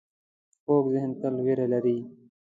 [0.65, 1.97] کوږ ذهن تل وېره لري